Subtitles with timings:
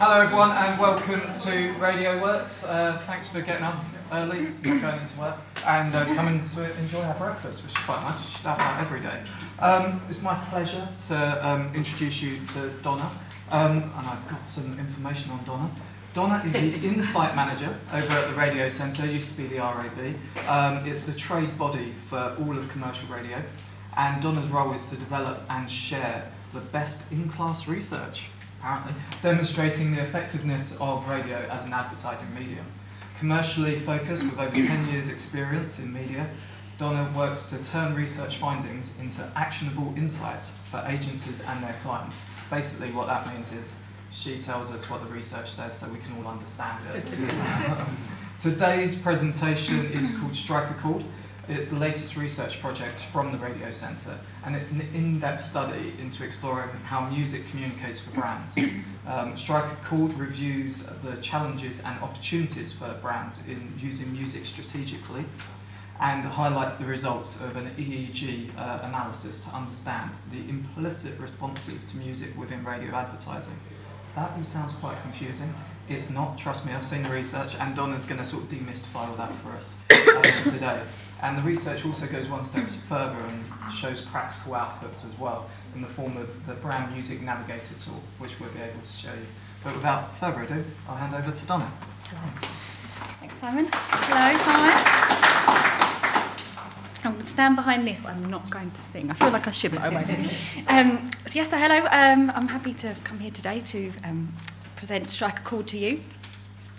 [0.00, 2.62] Hello everyone and welcome to Radio Works.
[2.62, 5.34] Uh, thanks for getting up early, going into work,
[5.66, 8.20] and uh, coming to enjoy our breakfast, which is quite nice.
[8.20, 9.20] We should have that every day.
[9.58, 13.10] Um, it's my pleasure to um, introduce you to Donna,
[13.50, 15.68] um, and I've got some information on Donna.
[16.14, 20.14] Donna is the Insight Manager over at the Radio Centre, used to be the RAB.
[20.46, 23.42] Um, it's the trade body for all of commercial radio,
[23.96, 28.28] and Donna's role is to develop and share the best in-class research
[28.58, 32.64] apparently, demonstrating the effectiveness of radio as an advertising medium.
[33.18, 36.28] Commercially focused with over 10 years' experience in media,
[36.78, 42.24] Donna works to turn research findings into actionable insights for agencies and their clients.
[42.50, 43.80] Basically, what that means is
[44.12, 47.04] she tells us what the research says so we can all understand it.
[48.40, 51.04] Today's presentation is called Strike a Chord.
[51.48, 56.22] It's the latest research project from the Radio Centre, and it's an in-depth study into
[56.22, 58.58] exploring how music communicates for brands.
[59.08, 65.24] Um, Strike a Chord reviews the challenges and opportunities for brands in using music strategically,
[65.98, 71.96] and highlights the results of an EEG uh, analysis to understand the implicit responses to
[71.96, 73.58] music within radio advertising.
[74.14, 75.54] That all sounds quite confusing.
[75.88, 79.08] It's not, trust me, I've seen the research, and Donna's going to sort of demystify
[79.08, 80.82] all that for us uh, today.
[81.20, 85.82] And the research also goes one step further and shows practical outputs as well in
[85.82, 89.26] the form of the Brand Music Navigator tool, which we'll be able to show you.
[89.64, 91.70] But without further ado, I'll hand over to Donna.
[92.00, 92.54] Thanks,
[93.20, 93.68] Thanks Simon.
[93.72, 95.68] Hello, hi.
[97.04, 99.10] I'm going to stand behind this, but I'm not going to sing.
[99.10, 100.08] I feel like I should, but I won't.
[100.68, 101.86] Um, so yes, so hello.
[101.90, 104.32] Um, I'm happy to come here today to um,
[104.76, 106.00] present Strike a Chord to you.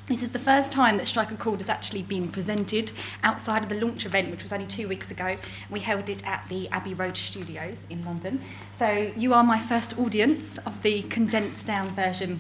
[0.10, 3.70] This is the first time that Strike a Chord has actually been presented outside of
[3.70, 5.38] the launch event, which was only two weeks ago.
[5.70, 8.42] We held it at the Abbey Road Studios in London.
[8.80, 12.40] So you are my first audience of the condensed down version,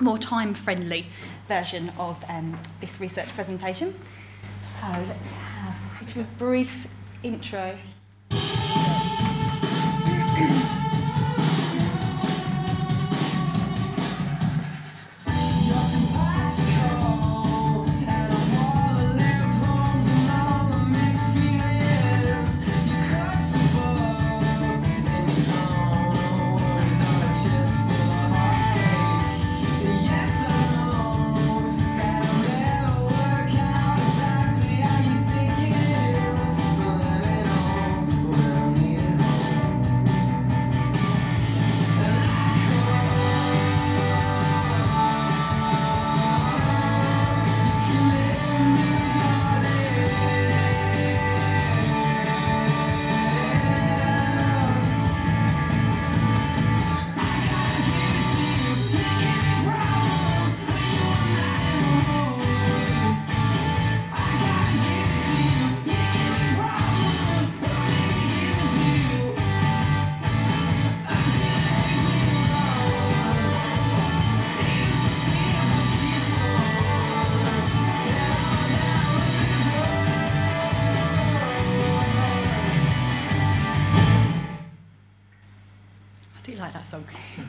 [0.00, 1.08] more time friendly
[1.48, 3.94] version of um, this research presentation.
[4.62, 6.86] So let's have a brief
[7.22, 7.76] intro.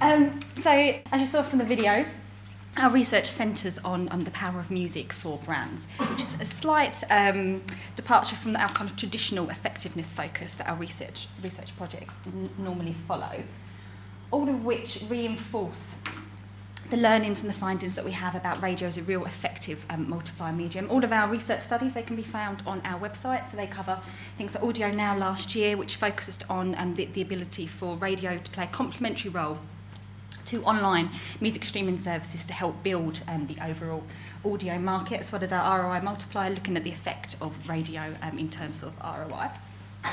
[0.07, 2.06] Um, so, as you saw from the video,
[2.78, 7.03] our research centres on um, the power of music for brands, which is a slight
[7.09, 7.62] um,
[7.97, 12.13] departure from our kind of traditional effectiveness focus that our research, research projects
[12.57, 13.44] normally follow,
[14.31, 15.97] all of which reinforce
[16.89, 20.09] the learnings and the findings that we have about radio as a real effective um,
[20.09, 20.89] multiplier medium.
[20.89, 23.45] All of our research studies, they can be found on our website.
[23.45, 24.00] So they cover
[24.38, 28.38] things like Audio Now last year, which focused on um, the, the ability for radio
[28.38, 29.59] to play a complementary role
[30.47, 31.09] to online
[31.40, 34.03] music streaming services to help build um, the overall
[34.46, 38.38] audio market, as well as our ROI multiplier, looking at the effect of radio um,
[38.38, 39.50] in terms of ROI.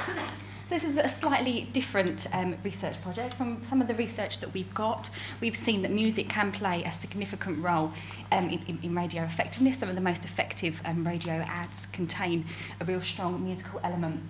[0.67, 3.35] This is a slightly different um, research project.
[3.35, 5.11] From some of the research that we've got,
[5.43, 7.93] we've seen that music can play a significant role
[8.33, 9.77] um, in, in radio effectiveness.
[9.77, 12.47] Some of the most effective um, radio ads contain
[12.81, 14.23] a real strong musical element.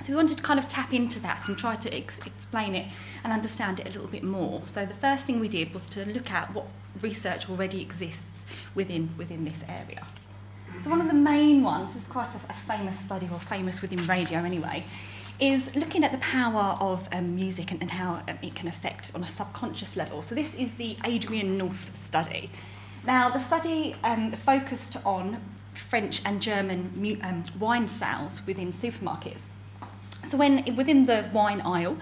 [0.00, 2.86] So we wanted to kind of tap into that and try to ex explain it
[3.22, 4.62] and understand it a little bit more.
[4.66, 6.66] So the first thing we did was to look at what
[7.00, 10.04] research already exists within, within this area.
[10.80, 14.04] So one of the main ones, is quite a, a famous study, or famous within
[14.06, 14.84] radio anyway,
[15.38, 19.12] is looking at the power of um, music and, and how um, it can affect
[19.14, 20.22] on a subconscious level.
[20.22, 22.50] So this is the Adrian North study.
[23.04, 25.38] Now, the study um, focused on
[25.74, 29.42] French and German um, wine sales within supermarkets.
[30.24, 31.96] So when within the wine aisle,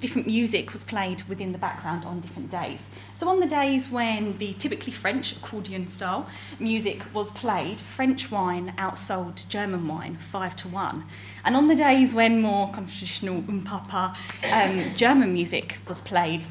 [0.00, 2.86] different music was played within the background on different days.
[3.16, 6.26] So on the days when the typically French accordion style
[6.58, 11.04] music was played, French wine outsold German wine five to one.
[11.44, 14.16] And on the days when more traditional umpapa
[14.52, 16.46] um, German music was played,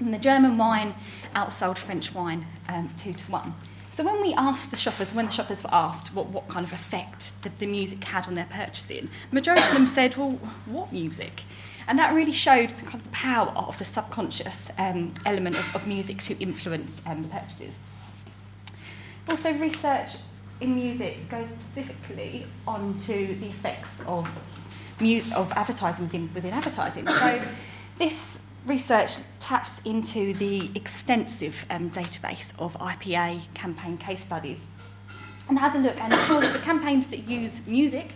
[0.00, 0.94] the German wine
[1.34, 3.54] outsold French wine um, two to one.
[3.94, 6.72] So when we asked the shoppers, when the shoppers were asked what, what kind of
[6.72, 10.32] effect the, the music had on their purchasing, the majority of them said, well,
[10.66, 11.44] what music?
[11.86, 15.76] And that really showed the, kind of the power of the subconscious um, element of,
[15.76, 17.78] of music to influence um, purchases.
[19.28, 20.16] Also, research
[20.60, 24.28] in music goes specifically onto the effects of,
[24.98, 27.06] mu- of advertising within, within advertising.
[27.06, 27.44] So
[27.98, 28.33] this
[28.66, 34.66] research taps into the extensive um, database of IPA campaign case studies
[35.48, 38.14] and has a look and saw that the campaigns that use music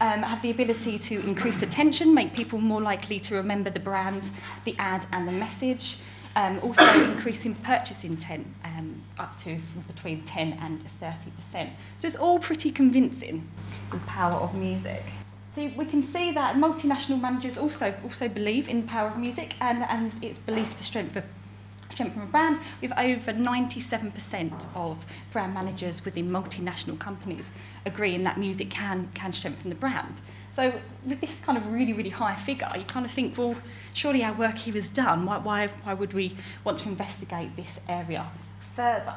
[0.00, 4.30] um, have the ability to increase attention, make people more likely to remember the brand,
[4.64, 5.98] the ad, and the message.
[6.34, 11.70] Um, also increasing purchase intent um, up to between 10 and 30%.
[11.96, 13.48] So it's all pretty convincing,
[13.90, 15.02] the power of music.
[15.56, 19.82] We can see that multinational managers also also believe in the power of music and,
[19.84, 21.22] and its belief to strengthen
[21.90, 22.58] strengthen a brand.
[22.82, 27.48] We have over 97% of brand managers within multinational companies
[27.86, 30.20] agreeing that music can can strengthen the brand.
[30.54, 30.72] So
[31.06, 33.54] with this kind of really, really high figure, you kind of think, well,
[33.94, 35.26] surely our work here is done.
[35.26, 38.26] Why, why, why would we want to investigate this area
[38.74, 39.16] further?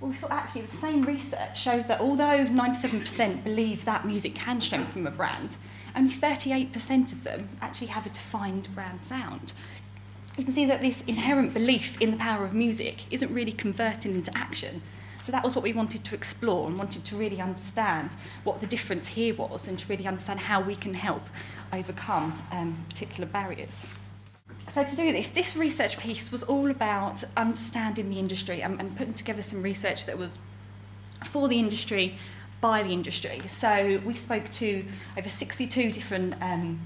[0.00, 4.60] Well, we saw actually the same research showed that although 97% believe that music can
[4.62, 5.56] strengthen a brand,
[5.94, 9.52] only 38% of them actually have a defined brand sound.
[10.38, 14.14] You can see that this inherent belief in the power of music isn't really converting
[14.14, 14.80] into action.
[15.22, 18.10] So that was what we wanted to explore and wanted to really understand
[18.44, 21.28] what the difference here was and to really understand how we can help
[21.74, 23.86] overcome um, particular barriers.
[24.72, 28.96] So to do this, this research piece was all about understanding the industry and, and
[28.96, 30.38] putting together some research that was
[31.24, 32.16] for the industry,
[32.60, 33.40] by the industry.
[33.48, 34.84] So we spoke to
[35.16, 36.80] over 62 different um,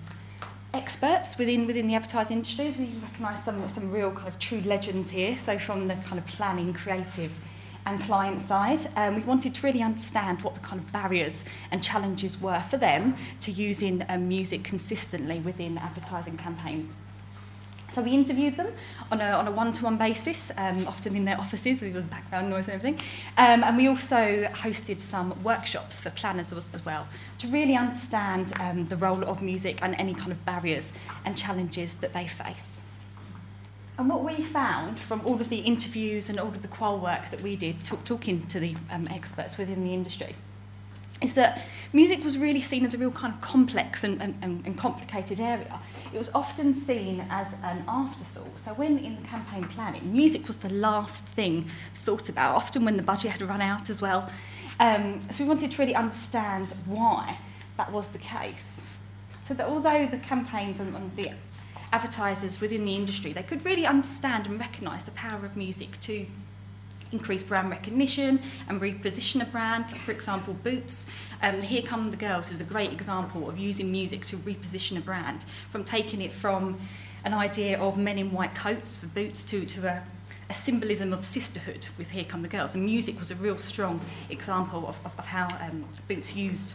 [0.72, 2.66] experts within within the advertising industry.
[2.68, 5.36] You recognise some some real kind of true legends here.
[5.36, 7.32] So from the kind of planning, creative,
[7.86, 11.82] and client side, um, we wanted to really understand what the kind of barriers and
[11.82, 16.96] challenges were for them to using um, music consistently within advertising campaigns.
[17.94, 18.72] So we interviewed them
[19.12, 22.74] on a, on a one-to-one basis, um, often in their offices with background noise and
[22.74, 22.98] everything.
[23.38, 27.06] Um, and we also hosted some workshops for planners as, as well
[27.38, 30.92] to really understand um, the role of music and any kind of barriers
[31.24, 32.80] and challenges that they face.
[33.96, 37.30] And what we found from all of the interviews and all of the qual work
[37.30, 40.34] that we did, talk, talking to the um, experts within the industry,
[41.22, 41.62] is that
[41.92, 45.78] music was really seen as a real kind of complex and, and, and complicated area.
[46.14, 48.56] It was often seen as an afterthought.
[48.56, 52.96] So when in the campaign planning, music was the last thing thought about, often when
[52.96, 54.30] the budget had run out as well.
[54.78, 57.36] Um, so we wanted to really understand why
[57.78, 58.80] that was the case.
[59.42, 61.32] So that although the campaigns and, and the
[61.92, 66.26] advertisers within the industry, they could really understand and recognise the power of music to
[67.14, 69.84] increase brand recognition and reposition a brand.
[70.00, 71.06] For example, Boots,
[71.42, 75.00] um, Here Come the Girls is a great example of using music to reposition a
[75.00, 76.76] brand, from taking it from
[77.24, 80.02] an idea of men in white coats for Boots to, to a,
[80.50, 82.74] a symbolism of sisterhood with Here Come the Girls.
[82.74, 86.74] And music was a real strong example of, of, of how um, Boots used,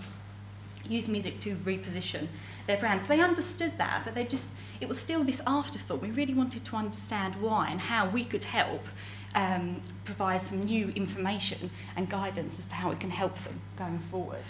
[0.87, 2.27] used music to reposition
[2.65, 3.01] their brand.
[3.01, 6.01] So they understood that, but they just it was still this afterthought.
[6.01, 8.85] We really wanted to understand why and how we could help
[9.36, 14.00] um, provide some new information and guidance as to how we can help them going
[14.00, 14.43] forward.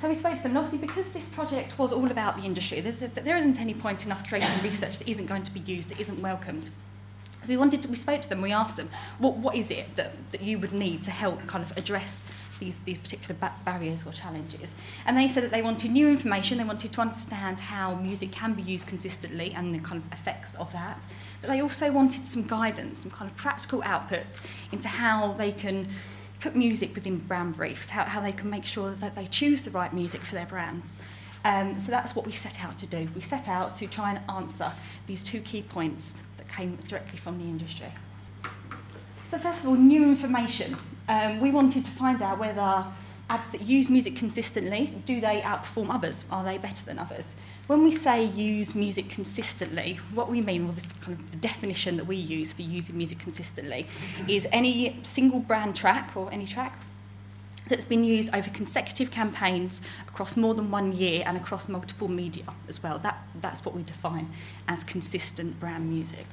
[0.00, 2.80] So we spoke to them, and obviously because this project was all about the industry,
[2.80, 5.90] there, there isn't any point in us creating research that isn't going to be used,
[5.90, 6.70] that isn't welcomed.
[7.48, 10.12] We wanted to, we spoke to them, we asked them, what, what is it that,
[10.30, 12.22] that you would need to help kind of address
[12.60, 14.72] these, these particular ba barriers or challenges.
[15.06, 18.54] And they said that they wanted new information, they wanted to understand how music can
[18.54, 21.02] be used consistently and the kind of effects of that.
[21.42, 25.88] But they also wanted some guidance, some kind of practical outputs into how they can
[26.40, 29.70] put music within brand briefs, how, how they can make sure that they choose the
[29.70, 30.96] right music for their brands.
[31.44, 33.08] Um, so that's what we set out to do.
[33.14, 34.72] We set out to try and answer
[35.06, 37.88] these two key points that came directly from the industry.
[39.28, 40.76] So first of all, new information.
[41.08, 42.84] Um, we wanted to find out whether
[43.28, 46.24] ads that use music consistently, do they outperform others?
[46.30, 47.26] Are they better than others?
[47.72, 51.96] When we say use music consistently, what we mean, or the kind of the definition
[51.96, 53.86] that we use for using music consistently,
[54.28, 56.78] is any single brand track or any track
[57.68, 62.44] that's been used over consecutive campaigns across more than one year and across multiple media
[62.68, 62.98] as well.
[62.98, 64.28] That, that's what we define
[64.68, 66.26] as consistent brand music.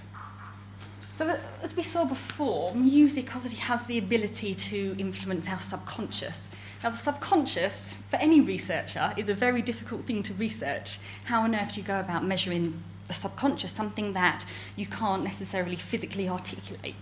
[1.15, 6.48] So as we saw before, music obviously has the ability to influence our subconscious.
[6.83, 10.99] Now the subconscious, for any researcher, is a very difficult thing to research.
[11.25, 14.45] How on earth do you go about measuring the subconscious, something that
[14.77, 16.95] you can't necessarily physically articulate?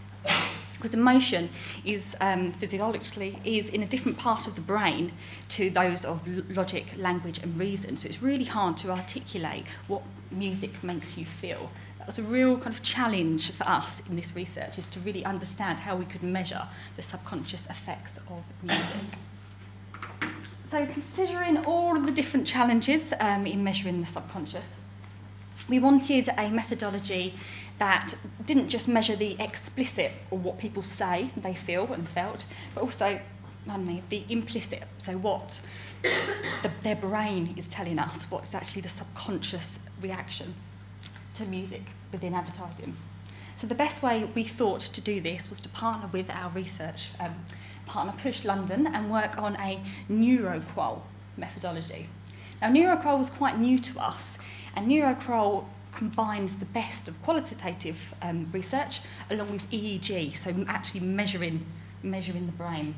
[0.78, 1.50] because emotion
[1.86, 5.12] is um, physiologically is in a different part of the brain
[5.50, 7.98] to those of logic, language, and reason.
[7.98, 11.72] So it's really hard to articulate what music makes you feel.
[11.98, 15.26] That was a real kind of challenge for us in this research, is to really
[15.26, 19.18] understand how we could measure the subconscious effects of music.
[20.70, 24.78] So, considering all the different challenges um, in measuring the subconscious,
[25.70, 27.36] we wanted a methodology
[27.78, 32.46] that didn't just measure the explicit or what people say they feel and felt,
[32.76, 33.18] but also
[33.70, 35.62] I me, the implicit, so what
[36.04, 40.54] the, their brain is telling us, what's actually the subconscious reaction
[41.36, 42.96] to music within advertising.
[43.56, 47.10] So the best way we thought to do this was to partner with our research
[47.20, 47.36] um,
[47.88, 51.02] partner Push London and work on a NeuroQual
[51.38, 52.08] methodology.
[52.62, 54.38] Now NeuroQual was quite new to us
[54.76, 59.02] and NeuroQual combines the best of qualitative um, research
[59.32, 61.66] along with EEG, so actually measuring,
[62.04, 62.94] measuring the brain.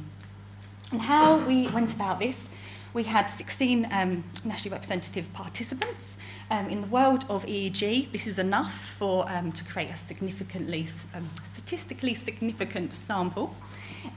[0.91, 2.49] And how we went about this,
[2.93, 6.17] we had 16 um, nationally representative participants.
[6.49, 10.87] Um, in the world of EEG, this is enough for um, to create a significantly,
[11.13, 13.55] um, statistically significant sample.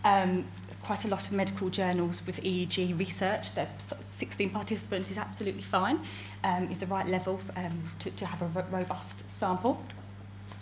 [0.05, 0.45] Um,
[0.83, 3.55] quite a lot of medical journals with EEG research.
[3.55, 3.71] That
[4.01, 6.01] 16 participants is absolutely fine,
[6.45, 9.81] um, is the right level um, to, to have a robust sample.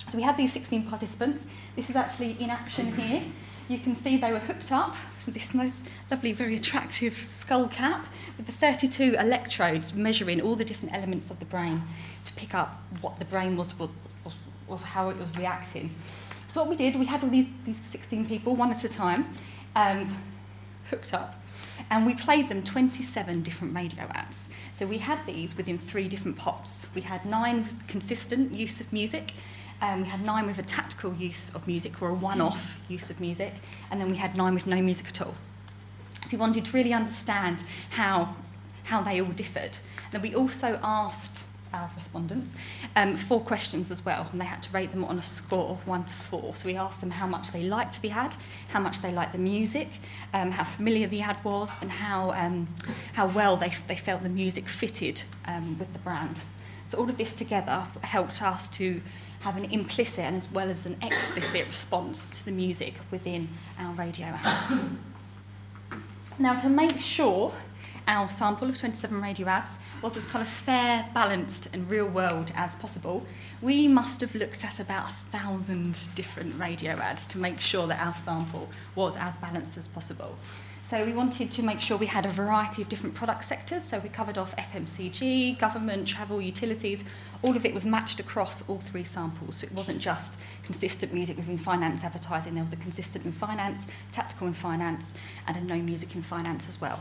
[0.09, 1.47] So we had these 16 participants.
[1.77, 3.23] This is actually in action here.
[3.69, 8.07] You can see they were hooked up with this nice, lovely, very attractive skull cap
[8.37, 11.83] with the 32 electrodes measuring all the different elements of the brain
[12.25, 13.91] to pick up what the brain was, was,
[14.67, 15.95] was how it was reacting.
[16.51, 19.25] So what we did, we had all these, these 16 people, one at a time,
[19.77, 20.09] um,
[20.91, 21.41] hooked up,
[21.91, 24.49] and we played them 27 different radio ads.
[24.75, 26.89] So we had these within three different pots.
[26.93, 29.33] We had nine with consistent use of music,
[29.81, 33.21] um, we had nine with a tactical use of music or a one-off use of
[33.21, 33.53] music,
[33.93, 35.35] and then we had nine with no music at all.
[36.27, 38.35] So we wanted to really understand how,
[38.83, 39.79] how they all differed.
[40.05, 42.55] And Then we also asked our respondents,
[42.97, 45.87] um, four questions as well, and they had to rate them on a score of
[45.87, 46.55] one to four.
[46.55, 48.37] So we asked them how much they liked the ad,
[48.69, 49.89] how much they liked the music,
[50.35, 52.69] um, how familiar the ad was, and how, um,
[53.15, 56.37] how well they, they felt the music fitted um, with the brand.
[56.87, 59.01] So all of this together helped us to
[59.41, 63.49] have an implicit and as well as an explicit response to the music within
[63.79, 64.73] our radio ads.
[66.39, 67.53] now, to make sure
[68.09, 72.53] our sample of 27 radio ads was as kind of fair, balanced, and real world
[72.55, 73.25] as possible,
[73.63, 78.01] we must have looked at about a thousand different radio ads to make sure that
[78.01, 80.37] our sample was as balanced as possible.
[80.91, 83.85] So we wanted to make sure we had a variety of different product sectors.
[83.85, 87.05] So we covered off FMCG, government, travel, utilities.
[87.43, 89.59] All of it was matched across all three samples.
[89.59, 92.55] So it wasn't just consistent music within finance advertising.
[92.55, 95.15] There was a consistent in finance, tactical in finance,
[95.47, 96.99] and a no music in finance as well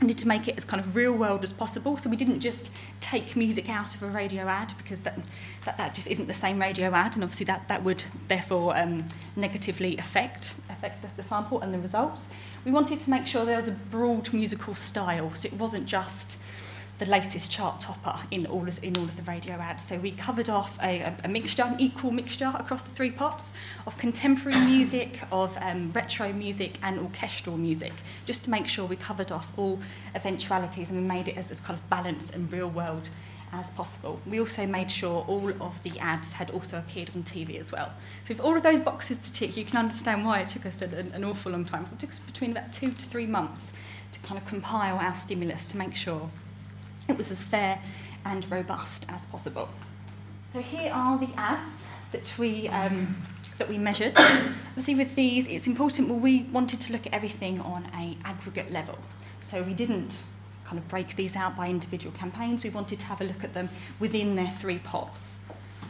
[0.00, 1.96] wanted to make it as kind of real world as possible.
[1.96, 5.18] So we didn't just take music out of a radio ad because that,
[5.64, 9.04] that, that just isn't the same radio ad and obviously that, that would therefore um,
[9.36, 12.26] negatively affect, affect the, the sample and the results.
[12.64, 16.38] We wanted to make sure there was a broad musical style so it wasn't just
[16.98, 19.84] the latest chart topper in all of, in all of the radio ads.
[19.84, 23.52] So we covered off a, a mixture, an equal mixture across the three pots
[23.86, 27.92] of contemporary music, of um, retro music and orchestral music,
[28.26, 29.78] just to make sure we covered off all
[30.14, 33.08] eventualities and we made it as, as kind of balanced and real world
[33.52, 34.20] as possible.
[34.26, 37.92] We also made sure all of the ads had also appeared on TV as well.
[38.24, 40.82] So if all of those boxes to tick, you can understand why it took us
[40.82, 41.86] an, an awful long time.
[41.92, 43.72] It took us between about two to three months
[44.12, 46.28] to kind of compile our stimulus to make sure
[47.08, 47.80] it was as fair
[48.24, 49.68] and robust as possible.
[50.52, 51.70] So here are the ads
[52.12, 53.16] that we, um,
[53.58, 54.18] that we measured.
[54.18, 58.70] Obviously with these, it's important, well, we wanted to look at everything on a aggregate
[58.70, 58.98] level.
[59.42, 60.22] So we didn't
[60.64, 62.62] kind of break these out by individual campaigns.
[62.62, 63.68] We wanted to have a look at them
[64.00, 65.36] within their three pots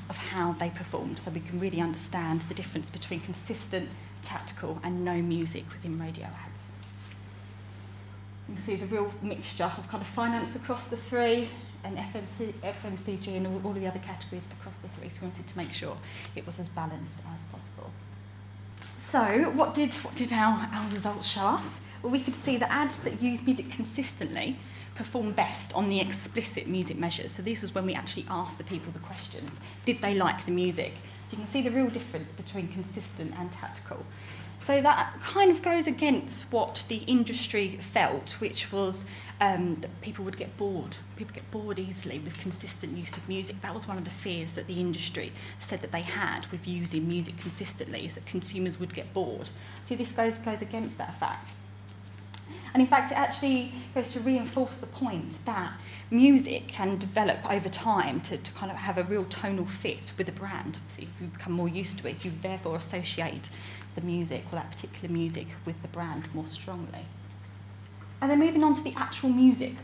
[0.09, 3.89] of how they performed so we can really understand the difference between consistent,
[4.23, 6.58] tactical and no music within radio ads.
[8.49, 11.49] You can see there's a real mixture of kind of finance across the three
[11.85, 15.09] and FMC, FMCG and all, all the other categories across the three.
[15.09, 15.97] So we wanted to make sure
[16.35, 17.91] it was as balanced as possible.
[19.11, 21.81] So what did, what did our, our results show us?
[22.03, 24.57] Well, we could see that ads that use music consistently
[24.95, 27.31] perform best on the explicit music measures.
[27.31, 29.61] So this was when we actually asked the people the questions.
[29.85, 30.93] Did they like the music?
[31.27, 34.05] So you can see the real difference between consistent and tactical.
[34.61, 39.05] So that kind of goes against what the industry felt, which was
[39.41, 40.97] um, that people would get bored.
[41.17, 43.61] People get bored easily with consistent use of music.
[43.63, 47.09] That was one of the fears that the industry said that they had with using
[47.09, 49.49] music consistently, is that consumers would get bored.
[49.87, 51.51] See, this goes, goes against that fact.
[52.75, 55.73] And in fact, it actually goes to reinforce the point that
[56.11, 60.29] music can develop over time to, to kind of have a real tonal fit with
[60.29, 60.79] a brand.
[60.99, 63.49] You become more used to it, you therefore associate
[63.99, 67.05] the music or that particular music with the brand more strongly.
[68.21, 69.75] And then moving on to the actual music.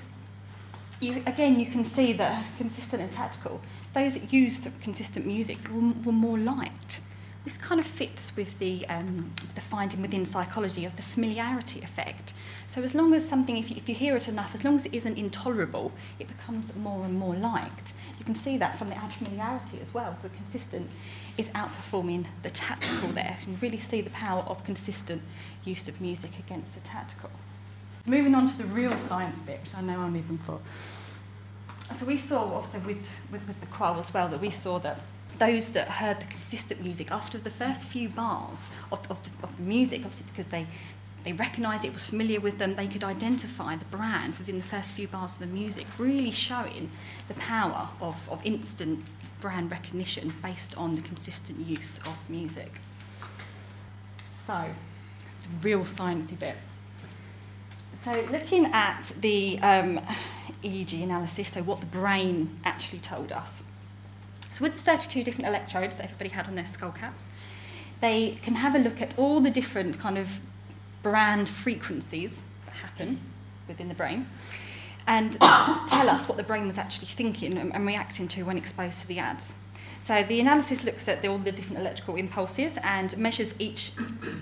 [1.00, 3.60] You, again, you can see that consistent and tactical,
[3.92, 7.00] those that used consistent music were, were more liked.
[7.44, 12.32] This kind of fits with the, um, the finding within psychology of the familiarity effect.
[12.66, 14.86] So as long as something, if you, if you hear it enough, as long as
[14.86, 17.92] it isn't intolerable, it becomes more and more liked.
[18.18, 20.16] You can see that from the ad familiarity as well.
[20.16, 20.90] So the consistent
[21.36, 23.36] is outperforming the tactical there.
[23.46, 25.22] You really see the power of consistent
[25.64, 27.30] use of music against the tactical.
[28.06, 30.60] Moving on to the real science bit, which I know I'm even for.
[31.96, 35.00] So we saw also with, with, with the qual as well that we saw that
[35.38, 39.56] those that heard the consistent music after the first few bars of, of, the, of
[39.56, 40.66] the music, obviously because they,
[41.24, 44.92] they recognised it was familiar with them, they could identify the brand within the first
[44.92, 46.90] few bars of the music, really showing
[47.28, 49.04] the power of, of instant
[49.40, 52.80] brand recognition based on the consistent use of music.
[54.46, 54.66] So,
[55.42, 56.56] the real sciencey bit.
[58.04, 60.00] So, looking at the um,
[60.62, 63.62] EEG analysis, so what the brain actually told us.
[64.52, 67.30] So, with the 32 different electrodes that everybody had on their skull caps,
[68.02, 70.40] they can have a look at all the different kind of
[71.04, 73.20] brand frequencies that happen
[73.68, 74.26] within the brain
[75.06, 75.34] and
[75.88, 79.06] tell us what the brain was actually thinking and, and reacting to when exposed to
[79.06, 79.54] the ads.
[80.00, 83.92] So the analysis looks at the, all the different electrical impulses and measures each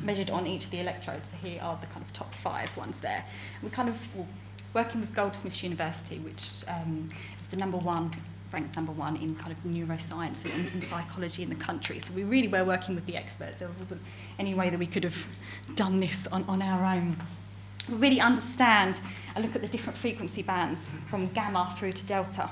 [0.02, 1.30] measured on each of the electrodes.
[1.30, 3.24] So here are the kind of top five ones there.
[3.62, 4.26] We kind of well,
[4.74, 8.12] working with Goldsmiths University, which um, is the number one
[8.52, 11.98] ranked number one in kind of neuroscience and, and psychology in the country.
[11.98, 13.58] So we really were working with the experts.
[13.58, 14.00] There wasn't
[14.38, 15.26] any way that we could have
[15.74, 17.16] done this on, on our own.
[17.88, 19.00] We really understand
[19.34, 22.50] and look at the different frequency bands from gamma through to delta.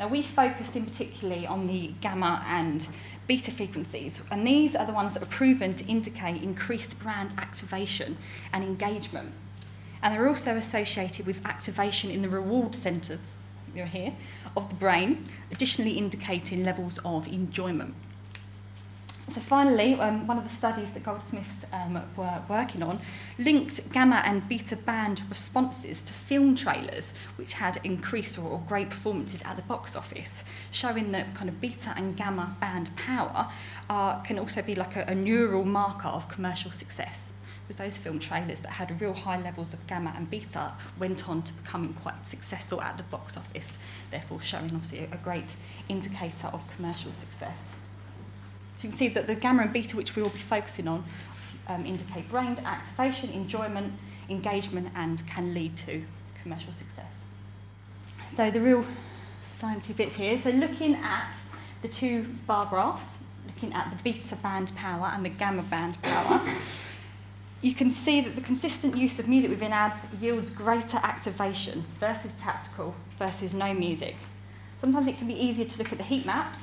[0.00, 2.88] Now we focused in particularly on the gamma and
[3.28, 8.16] beta frequencies, and these are the ones that are proven to indicate increased brand activation
[8.52, 9.32] and engagement.
[10.02, 13.32] And they're also associated with activation in the reward centres,
[13.74, 14.12] you're here,
[14.56, 17.94] of the brain, additionally indicating levels of enjoyment.
[19.30, 22.98] So finally, um, one of the studies that Goldsmiths um, were working on
[23.38, 28.90] linked gamma and beta band responses to film trailers, which had increased or, or great
[28.90, 33.48] performances at the box office, showing that kind of beta and gamma band power
[33.88, 37.32] uh, can also be like a, a neural marker of commercial success.
[37.72, 41.40] Because those film trailers that had real high levels of gamma and beta went on
[41.40, 43.78] to becoming quite successful at the box office,
[44.10, 45.54] therefore showing obviously a, great
[45.88, 47.56] indicator of commercial success.
[48.76, 51.02] You can see that the gamma and beta, which we will be focusing on,
[51.66, 53.94] um, indicate brain activation, enjoyment,
[54.28, 56.04] engagement, and can lead to
[56.42, 57.06] commercial success.
[58.36, 58.84] So the real
[59.58, 61.34] sciencey bit here, so looking at
[61.80, 66.38] the two bar graphs, looking at the beta band power and the gamma band power,
[67.62, 72.32] you can see that the consistent use of music within ads yields greater activation versus
[72.32, 74.16] tactical versus no music.
[74.78, 76.58] Sometimes it can be easier to look at the heat maps,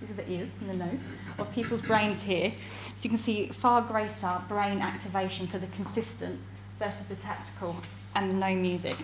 [0.00, 1.00] these are the ears and the nose,
[1.38, 2.52] of people's brains here.
[2.96, 6.38] So you can see far greater brain activation for the consistent
[6.78, 7.74] versus the tactical
[8.14, 8.96] and no music.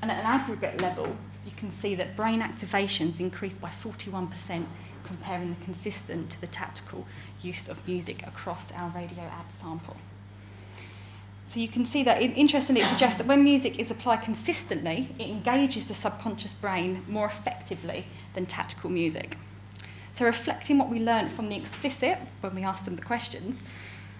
[0.00, 4.64] And at an aggregate level, you can see that brain activations increased by 41%
[5.04, 7.06] comparing the consistent to the tactical
[7.40, 9.96] use of music across our radio ad sample.
[11.48, 15.30] So you can see that, interestingly, it suggests that when music is applied consistently, it
[15.30, 19.36] engages the subconscious brain more effectively than tactical music.
[20.12, 23.62] So reflecting what we learned from the explicit, when we asked them the questions,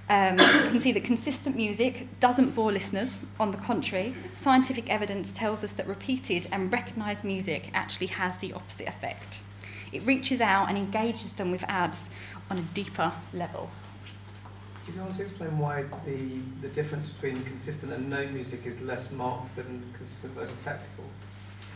[0.09, 3.19] um, you can see that consistent music doesn't bore listeners.
[3.39, 8.55] On the contrary, scientific evidence tells us that repeated and recognised music actually has the
[8.55, 9.43] opposite effect.
[9.93, 12.11] It reaches out and engages them with ads
[12.51, 13.71] on a deeper level.
[14.87, 18.81] Do you want to explain why the, the difference between consistent and no music is
[18.81, 21.05] less marked than consistent versus tactical?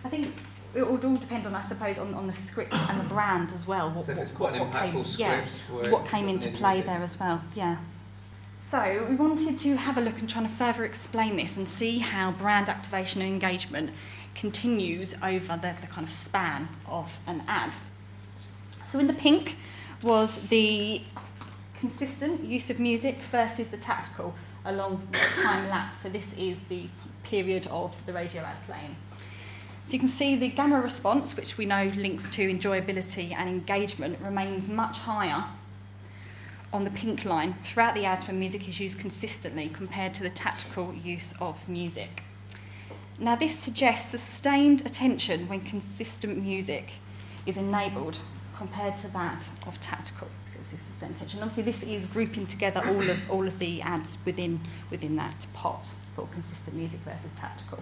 [0.04, 0.34] I think
[0.74, 3.66] it would all depend on, I suppose, on, on the script and the brand as
[3.66, 3.90] well.
[3.90, 6.86] What, so if it's quite what, an impactful came, yeah, what came into play music.
[6.86, 7.76] there as well, yeah.
[8.70, 11.98] So we wanted to have a look and try to further explain this and see
[11.98, 13.90] how brand activation and engagement
[14.34, 17.74] continues over the, the kind of span of an ad.
[18.92, 19.56] So in the pink
[20.02, 21.00] was the
[21.80, 24.34] consistent use of music versus the tactical
[24.66, 26.00] along the time lapse.
[26.00, 26.88] So this is the
[27.22, 28.94] period of the radio ad playing.
[29.86, 34.20] So you can see the gamma response, which we know links to enjoyability and engagement,
[34.20, 35.44] remains much higher
[36.70, 40.30] on the pink line throughout the ads when music is used consistently compared to the
[40.30, 42.24] tactical use of music.
[43.18, 46.92] Now, this suggests sustained attention when consistent music
[47.46, 48.18] is enabled
[48.56, 50.28] compared to that of tactical.
[50.62, 51.40] Obviously sustained attention.
[51.40, 54.60] Obviously, this is grouping together all of all of the ads within
[54.90, 57.80] within that pot for consistent music versus tactical.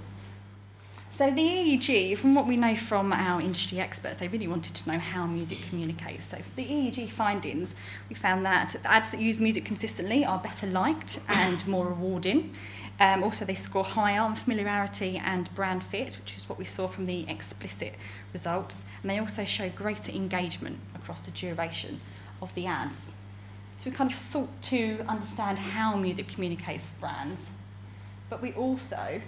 [1.13, 4.91] So the EEG, from what we know from our industry experts, they really wanted to
[4.91, 6.25] know how music communicates.
[6.25, 7.75] So for the EEG findings,
[8.09, 12.55] we found that ads that use music consistently are better liked and more rewarding.
[13.01, 16.87] Um, also, they score higher on familiarity and brand fit, which is what we saw
[16.87, 17.95] from the explicit
[18.35, 18.85] results.
[19.03, 21.99] And they also show greater engagement across the duration
[22.43, 23.13] of the ads.
[23.79, 27.49] So we kind of sought to understand how music communicates for brands,
[28.29, 29.23] but we also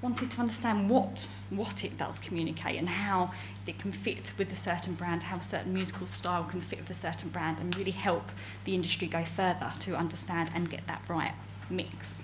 [0.00, 3.32] wanted to understand what, what it does communicate and how
[3.66, 6.88] it can fit with a certain brand, how a certain musical style can fit with
[6.88, 8.32] a certain brand, and really help
[8.64, 11.32] the industry go further to understand and get that right
[11.68, 12.23] mix.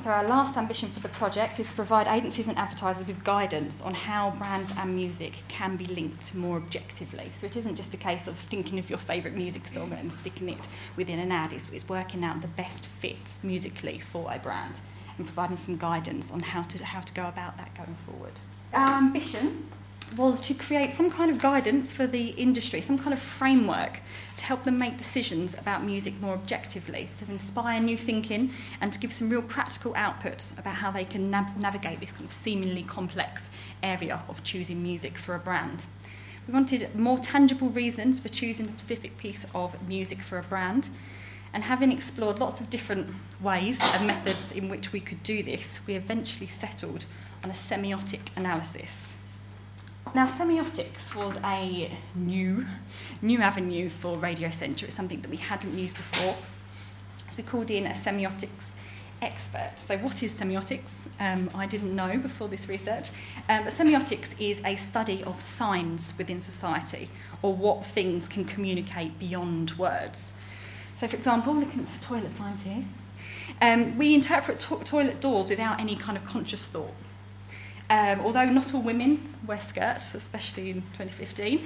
[0.00, 3.80] So our last ambition for the project is to provide agencies and advertisers with guidance
[3.80, 7.30] on how brands and music can be linked more objectively.
[7.34, 10.48] So it isn't just a case of thinking of your favourite music song and sticking
[10.48, 10.66] it
[10.96, 14.80] within an ad, it's, it's working out the best fit musically for a brand
[15.18, 18.32] and providing some guidance on how to, how to go about that going forward.
[18.72, 19.68] Our ambition
[20.16, 24.00] was to create some kind of guidance for the industry, some kind of framework
[24.36, 28.98] to help them make decisions about music more objectively, to inspire new thinking and to
[28.98, 32.82] give some real practical outputs about how they can nav- navigate this kind of seemingly
[32.82, 33.48] complex
[33.82, 35.86] area of choosing music for a brand.
[36.46, 40.90] We wanted more tangible reasons for choosing a specific piece of music for a brand
[41.54, 43.08] and having explored lots of different
[43.40, 47.06] ways and methods in which we could do this, we eventually settled
[47.44, 49.16] on a semiotic analysis.
[50.14, 52.66] Now, semiotics was a new,
[53.22, 54.84] new avenue for Radio Centre.
[54.84, 56.36] It's something that we hadn't used before.
[57.28, 58.74] So we called in a semiotics
[59.22, 59.78] expert.
[59.78, 61.08] So, what is semiotics?
[61.18, 63.08] Um, I didn't know before this research.
[63.48, 67.08] Um, but semiotics is a study of signs within society,
[67.40, 70.34] or what things can communicate beyond words.
[70.94, 72.84] So, for example, looking at the toilet signs here,
[73.62, 76.92] um, we interpret to- toilet doors without any kind of conscious thought.
[77.92, 81.60] Um, although not all women wear skirts, especially in 2015,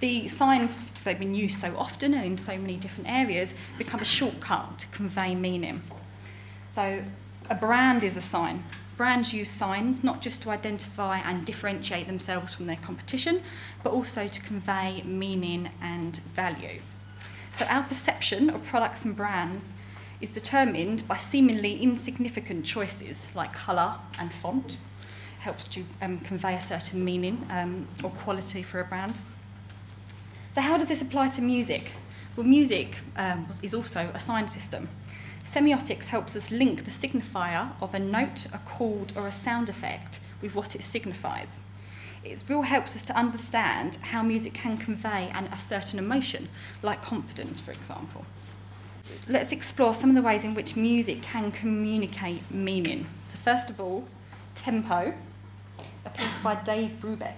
[0.00, 4.00] the signs, because they've been used so often and in so many different areas, become
[4.00, 5.82] a shortcut to convey meaning.
[6.72, 7.02] So,
[7.50, 8.64] a brand is a sign.
[8.96, 13.42] Brands use signs not just to identify and differentiate themselves from their competition,
[13.82, 16.80] but also to convey meaning and value.
[17.52, 19.74] So our perception of products and brands
[20.22, 24.78] is determined by seemingly insignificant choices like colour and font.
[25.46, 29.20] Helps to um, convey a certain meaning um, or quality for a brand.
[30.56, 31.92] So how does this apply to music?
[32.34, 34.88] Well, music um, is also a sign system.
[35.44, 40.18] Semiotics helps us link the signifier of a note, a chord, or a sound effect
[40.42, 41.60] with what it signifies
[42.24, 46.48] it real helps us to understand how music can convey an, a certain emotion,
[46.82, 48.26] like confidence, for example.
[49.28, 53.06] Let's explore some of the ways in which music can communicate meaning.
[53.22, 54.08] So, first of all,
[54.56, 55.14] Tempo,
[56.06, 57.34] a piece by Dave Brubeck.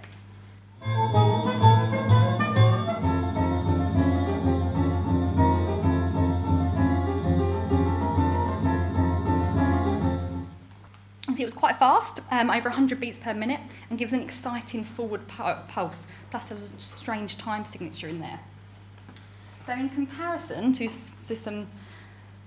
[11.38, 14.82] see it was quite fast, um, over 100 beats per minute, and gives an exciting
[14.82, 16.08] forward pulse.
[16.30, 18.40] Plus, there was a strange time signature in there.
[19.64, 21.68] So, in comparison to, to some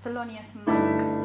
[0.04, 1.21] Thelonious Monk.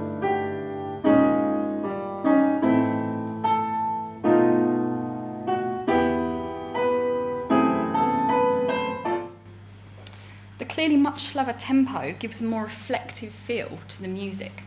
[10.88, 14.64] Clearly much slower tempo gives a more reflective feel to the music.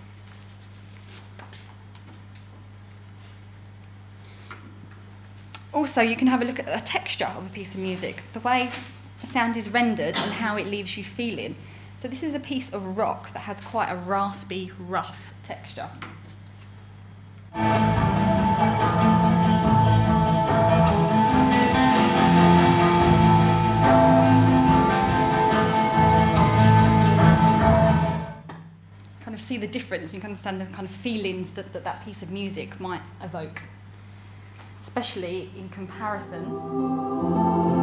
[5.73, 8.41] Also, you can have a look at the texture of a piece of music, the
[8.41, 8.71] way
[9.23, 11.57] the sound is rendered and how it leaves you feeling.
[11.97, 15.89] So this is a piece of rock that has quite a raspy, rough texture.
[29.91, 30.15] Difference.
[30.15, 33.61] You can understand the kind of feelings that that, that piece of music might evoke,
[34.83, 37.80] especially in comparison.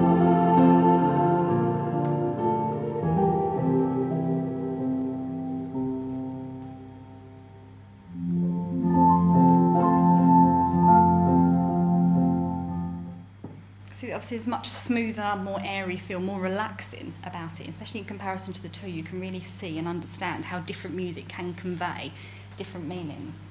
[14.28, 18.68] Obviously, much smoother, more airy feel, more relaxing about it, especially in comparison to the
[18.68, 18.90] two.
[18.90, 22.12] You can really see and understand how different music can convey
[22.58, 23.46] different meanings.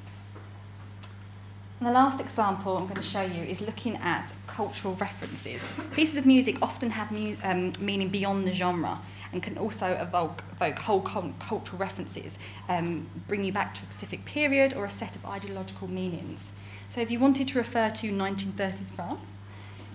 [1.81, 5.67] And the last example I'm going to show you is looking at cultural references.
[5.95, 9.01] Pieces of music often have mu- um, meaning beyond the genre
[9.33, 14.27] and can also evoke, evoke whole cultural references, um, bring you back to a specific
[14.27, 16.53] period or a set of ideological meanings.
[16.91, 19.33] So if you wanted to refer to 1930s France,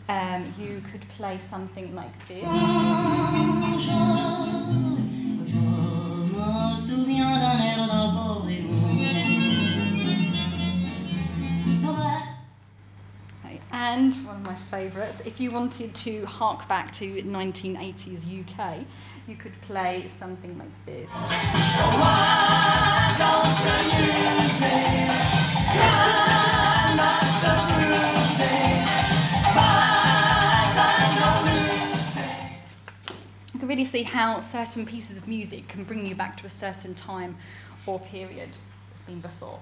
[0.09, 2.43] um, you could play something like this.
[13.73, 18.85] And one of my favourites, if you wanted to hark back to 1980s UK,
[19.27, 21.09] you could play something like this.
[24.61, 25.50] can
[33.91, 37.35] see how certain pieces of music can bring you back to a certain time
[37.85, 38.57] or period
[38.89, 39.59] that's been before.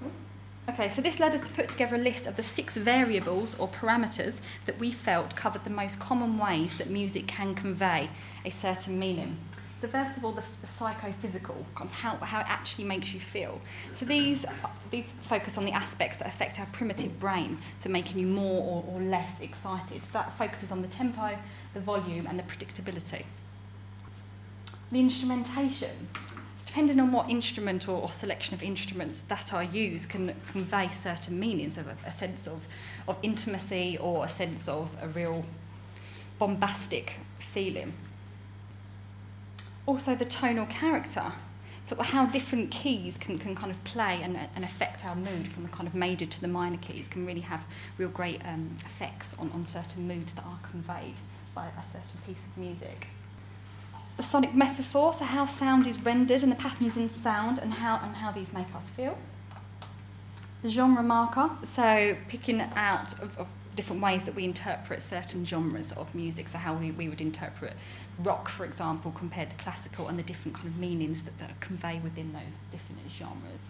[0.00, 0.70] Hmm?
[0.70, 3.68] Okay, so this led us to put together a list of the six variables or
[3.68, 8.08] parameters that we felt covered the most common ways that music can convey
[8.46, 9.36] a certain meaning.
[9.78, 13.60] So first of all, the, the psychophysical, how, how it actually makes you feel.
[13.92, 14.46] So these,
[14.90, 18.84] these focus on the aspects that affect our primitive brain, so making you more or,
[18.90, 20.02] or less excited.
[20.02, 21.36] So that focuses on the tempo,
[21.76, 23.22] the volume and the predictability.
[24.90, 26.08] The instrumentation.
[26.64, 31.38] depending on what instrument or, or, selection of instruments that are used can convey certain
[31.38, 32.66] meanings of a, a sense of,
[33.08, 35.44] of intimacy or a sense of a real
[36.38, 37.92] bombastic feeling.
[39.84, 41.32] Also the tonal character.
[41.84, 45.62] So how different keys can, can kind of play and, and affect our mood from
[45.62, 47.62] the kind of major to the minor keys can really have
[47.98, 51.14] real great um, effects on, on certain moods that are conveyed
[51.56, 53.08] by a certain piece of music.
[54.18, 57.98] The sonic metaphor, so how sound is rendered and the patterns in sound and how,
[58.04, 59.18] and how these make us feel.
[60.62, 65.92] The genre marker, so picking out of, of different ways that we interpret certain genres
[65.92, 67.72] of music, so how we, we would interpret
[68.22, 72.00] rock, for example, compared to classical and the different kind of meanings that, that convey
[72.02, 73.66] within those different genres.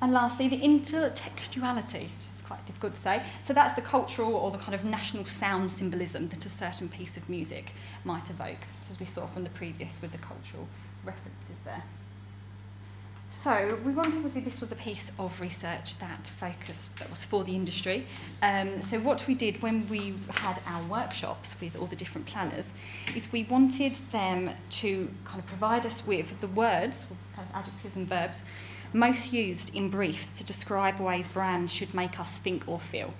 [0.00, 2.08] And lastly, the intertextuality,
[2.48, 3.22] quite difficult to say.
[3.44, 7.16] So that's the cultural or the kind of national sound symbolism that a certain piece
[7.16, 7.72] of music
[8.04, 10.66] might evoke, as we saw from the previous with the cultural
[11.04, 11.82] references there.
[13.30, 17.44] So we wanted, obviously, this was a piece of research that focused, that was for
[17.44, 18.04] the industry.
[18.42, 22.72] Um, so what we did when we had our workshops with all the different planners
[23.14, 27.06] is we wanted them to kind of provide us with the words,
[27.36, 28.42] kind of adjectives and verbs,
[28.92, 33.12] most used in briefs to describe ways brands should make us think or feel.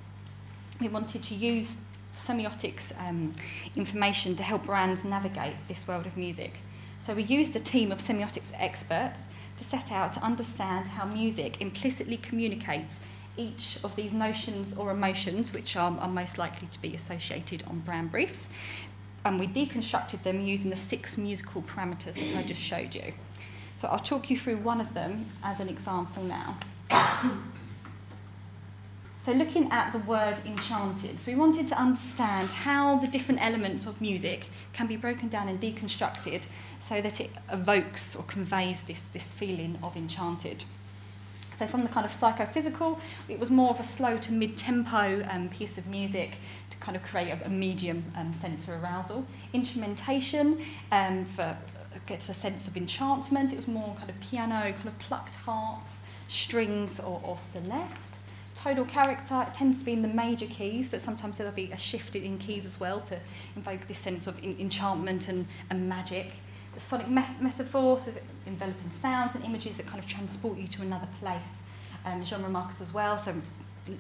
[0.81, 1.77] We wanted to use
[2.17, 3.35] semiotics um,
[3.77, 6.59] information to help brands navigate this world of music.
[7.01, 9.27] So we used a team of semiotics experts
[9.57, 13.01] to set out to understand how music implicitly communicates
[13.37, 17.81] each of these notions or emotions which are, are most likely to be associated on
[17.81, 18.49] brand briefs.
[19.25, 23.13] And we deconstructed them using the six musical parameters that I just showed you.
[23.79, 26.57] So I'll talk you through one of them as an example now.
[29.25, 33.87] so looking at the word enchanted, so we wanted to understand how the different elements
[33.87, 36.47] of music can be broken down and deconstructed
[36.81, 40.65] so that it evokes or conveys this, this feeling of enchanted.
[41.57, 45.49] So from the kind of psychophysical, it was more of a slow to mid-tempo um,
[45.51, 46.39] piece of music
[46.71, 49.25] to kind of create a, a medium um, sense of arousal.
[49.53, 50.61] Instrumentation
[50.91, 51.57] um, for
[52.09, 53.53] gets a sense of enchantment.
[53.53, 58.17] It was more kind of piano, kind of plucked harps, strings, or, or celeste.
[58.55, 61.79] Tonal character, it tends to be in the major keys, but sometimes there'll be a
[61.79, 63.17] shift in keys as well to
[63.55, 66.33] invoke this sense of in, enchantment and, and magic.
[66.75, 68.11] The sonic met- metaphor, so
[68.47, 71.63] enveloping sounds and images that kind of transport you to another place.
[72.05, 73.35] Um, genre markers as well, so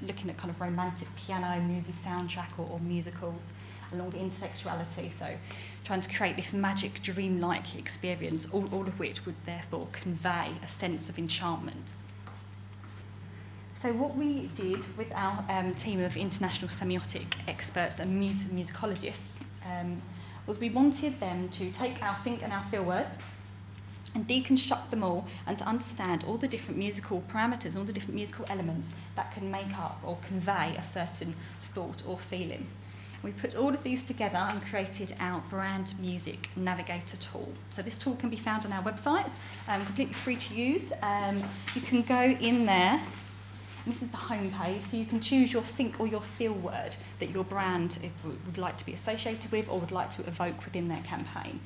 [0.02, 3.48] looking at kind of romantic piano, movie soundtrack, or, or musicals
[3.92, 5.12] along the intertextuality.
[5.18, 5.36] So
[5.84, 10.68] trying to create this magic, dreamlike experience, all, all of which would therefore convey a
[10.68, 11.94] sense of enchantment.
[13.80, 19.42] So what we did with our um, team of international semiotic experts and mus- musicologists
[19.64, 20.02] um,
[20.46, 23.18] was we wanted them to take our think and our feel words
[24.14, 28.16] and deconstruct them all and to understand all the different musical parameters, all the different
[28.16, 32.66] musical elements that can make up or convey a certain thought or feeling.
[33.22, 37.52] We put all of these together and created our brand music navigator tool.
[37.70, 39.32] So this tool can be found on our website,
[39.66, 40.92] um, completely free to use.
[41.02, 41.42] Um,
[41.74, 43.00] you can go in there
[43.88, 46.96] this is the home page, so you can choose your think or your feel word
[47.20, 50.88] that your brand would like to be associated with or would like to evoke within
[50.88, 51.60] their campaign.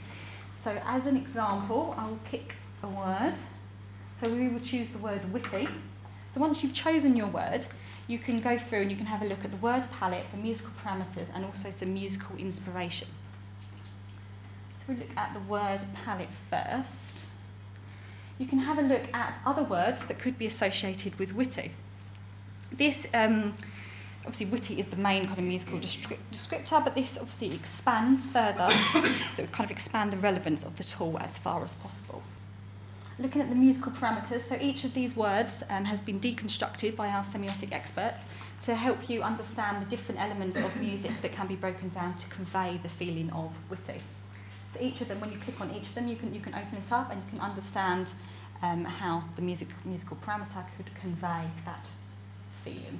[0.63, 3.35] So as an example, I will pick a word.
[4.21, 5.69] So we will choose the word witty.
[6.31, 7.67] So once you've chosen your word,
[8.09, 10.37] you can go through and you can have a look at the word palette, the
[10.37, 13.09] musical parameters, and also some musical inspiration.
[14.81, 17.25] So we look at the word palette first.
[18.39, 21.71] You can have a look at other words that could be associated with witty.
[22.73, 23.53] This, um,
[24.21, 28.69] obviously, witty is the main kind of musical descriptor, but this obviously expands further
[29.37, 32.23] to kind of expand the relevance of the tool as far as possible.
[33.19, 37.09] Looking at the musical parameters, so each of these words um, has been deconstructed by
[37.09, 38.25] our semiotic experts
[38.63, 42.27] to help you understand the different elements of music that can be broken down to
[42.31, 44.01] convey the feeling of witty.
[44.73, 46.55] So each of them, when you click on each of them, you can, you can
[46.55, 48.11] open it up and you can understand
[48.63, 51.87] um, how the music, musical parameter could convey that
[52.65, 52.99] feeling.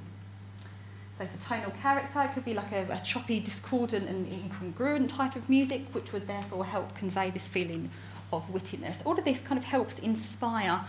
[1.17, 5.35] So for tonal character, it could be like a, a choppy, discordant and incongruent type
[5.35, 7.89] of music, which would therefore help convey this feeling
[8.37, 9.05] of wittiness.
[9.05, 10.81] All of this kind of helps inspire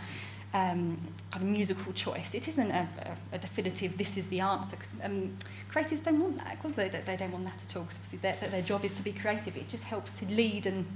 [0.55, 0.99] um,
[1.31, 2.33] kind of musical choice.
[2.35, 5.37] It isn't a, a, a definitive, this is the answer, because um,
[5.71, 6.59] creatives don't want that.
[6.77, 9.13] They, they don't want that at all, because obviously their, their job is to be
[9.13, 9.57] creative.
[9.57, 10.87] It just helps to lead and,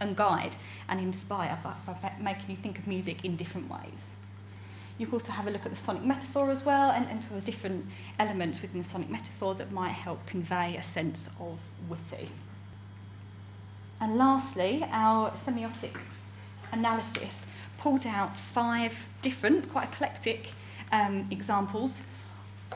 [0.00, 0.54] and guide
[0.88, 4.12] and inspire by, by making you think of music in different ways.
[4.98, 7.40] You can also have a look at the sonic metaphor as well and, and the
[7.40, 7.84] different
[8.20, 11.58] elements within the sonic metaphor that might help convey a sense of
[11.88, 12.28] witty.
[14.00, 15.96] And lastly, our semiotic
[16.72, 17.46] analysis
[17.78, 20.52] pulled out five different, quite eclectic
[20.92, 22.02] um, examples,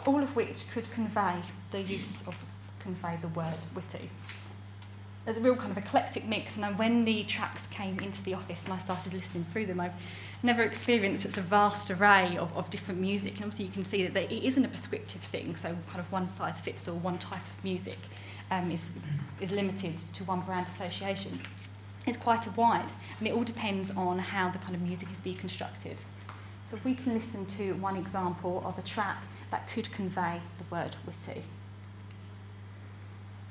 [0.07, 1.37] all of which could convey
[1.70, 2.37] the use of
[2.81, 4.09] convey the word witty.
[5.24, 8.64] There's a real kind of eclectic mix, and when the tracks came into the office
[8.64, 9.92] and I started listening through them, I've
[10.42, 13.35] never experienced such a vast array of, of different music.
[13.35, 16.28] And obviously, you can see that it isn't a prescriptive thing, so kind of one
[16.28, 17.98] size fits all, one type of music
[18.50, 18.90] um, is,
[19.40, 21.40] is limited to one brand association.
[22.06, 25.18] It's quite a wide, and it all depends on how the kind of music is
[25.18, 25.98] deconstructed.
[26.70, 30.64] So if we can listen to one example of a track that could convey the
[30.74, 31.42] word witty.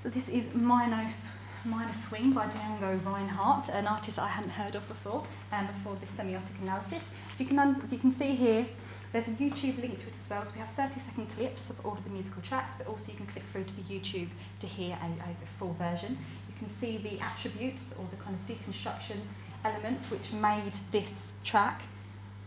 [0.04, 1.28] So this is Minos
[1.66, 5.96] Minor Swing by Django Reinhardt, an artist that I hadn't heard of before, um, before
[5.96, 7.02] this semiotic analysis.
[7.38, 8.68] So you can, you can see here,
[9.12, 11.86] there's a YouTube link to it as well, so we have 30 second clips of
[11.86, 14.68] all of the musical tracks, but also you can click through to the YouTube to
[14.68, 16.18] hear a, a full version.
[16.50, 19.18] You can see the attributes or the kind of deconstruction
[19.64, 21.82] elements which made this track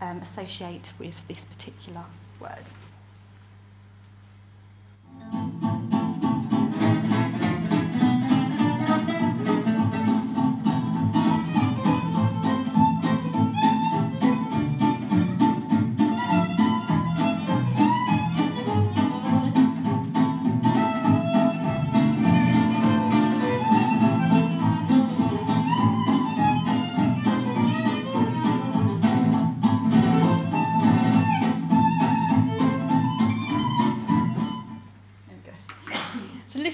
[0.01, 2.05] um, associate with this particular
[2.41, 2.65] word.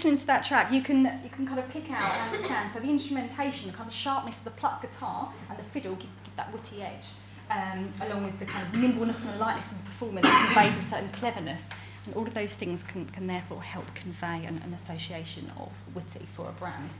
[0.06, 2.70] Listening to that track, you can, you can kind of pick out and understand.
[2.72, 6.10] So the instrumentation, the kind of sharpness of the plucked guitar and the fiddle give,
[6.22, 7.06] give that witty edge,
[7.50, 11.08] um, along with the kind of nimbleness and lightness of the performance conveys a certain
[11.08, 11.68] cleverness.
[12.04, 16.24] And all of those things can, can therefore help convey an, an association of witty
[16.32, 16.90] for a brand.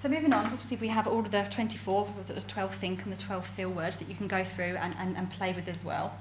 [0.00, 3.20] So moving on, obviously we have all of the 24, the 12 think and the
[3.20, 6.16] 12 feel words that you can go through and, and, and play with as well.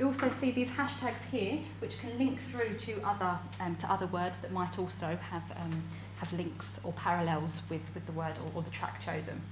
[0.00, 4.06] You also see these hashtags here, which can link through to other, um, to other
[4.06, 5.84] words that might also have, um,
[6.16, 9.42] have links or parallels with, with the word or, or the track chosen.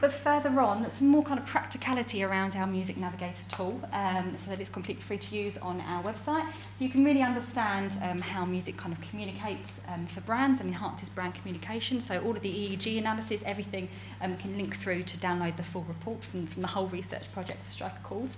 [0.00, 4.50] But further on, some more kind of practicality around our Music Navigator tool, um, so
[4.50, 6.46] that it's completely free to use on our website.
[6.74, 10.68] So you can really understand um, how music kind of communicates um, for brands and
[10.70, 12.00] enhances brand communication.
[12.00, 13.90] So all of the EEG analysis, everything
[14.22, 17.62] um, can link through to download the full report from, from the whole research project
[17.64, 18.30] for Strike a Chord.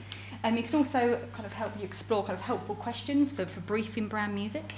[0.43, 3.61] Um, you can also kind of help you explore kind of helpful questions for, for
[3.61, 4.73] briefing brand music.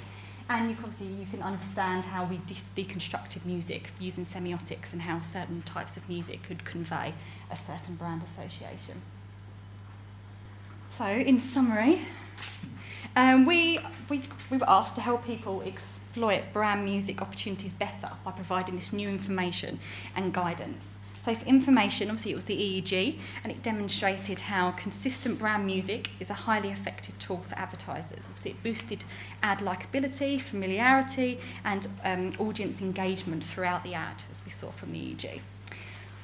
[0.49, 5.21] And you obviously you can understand how we de deconstructed music using semiotics and how
[5.21, 7.15] certain types of music could convey
[7.51, 9.01] a certain brand association.
[10.91, 11.99] So, in summary,
[13.17, 18.31] um, we, we, we were asked to help people exploit brand music opportunities better by
[18.31, 19.81] providing this new information
[20.15, 20.99] and guidance.
[21.25, 26.11] So for information, obviously it was the EEG, and it demonstrated how consistent brand music
[26.21, 28.27] is a highly effective tool for advertisers.
[28.27, 29.05] Obviously it boosted
[29.43, 34.99] ad likability, familiarity, and um, audience engagement throughout the ad, as we saw from the
[34.99, 35.41] EEG.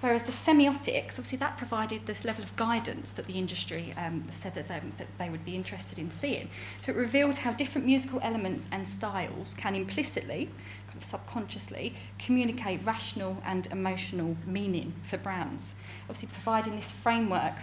[0.03, 4.55] Whereas the semiotics, obviously that provided this level of guidance that the industry um, said
[4.55, 6.49] that they, that they would be interested in seeing.
[6.79, 10.49] So it revealed how different musical elements and styles can implicitly,
[10.99, 15.75] subconsciously, communicate rational and emotional meaning for brands.
[16.03, 17.55] Obviously providing this framework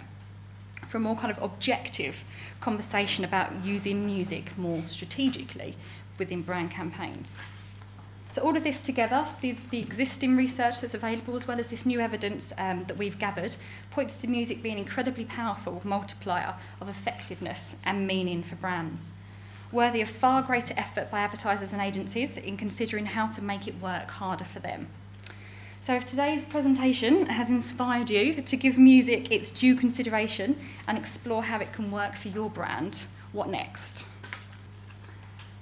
[0.86, 2.24] for a more kind of objective
[2.60, 5.74] conversation about using music more strategically
[6.18, 7.38] within brand campaigns.
[8.30, 11.86] So all of this together, the, the existing research that's available as well as this
[11.86, 13.56] new evidence um, that we've gathered,
[13.90, 19.10] points to music being an incredibly powerful multiplier of effectiveness and meaning for brands.
[19.70, 23.80] Worthy of far greater effort by advertisers and agencies in considering how to make it
[23.82, 24.88] work harder for them.
[25.82, 31.42] So if today's presentation has inspired you to give music its due consideration and explore
[31.42, 34.06] how it can work for your brand, what next?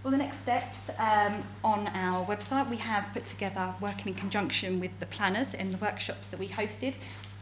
[0.03, 4.79] Well, the next steps um, on our website, we have put together, working in conjunction
[4.79, 6.95] with the planners in the workshops that we hosted,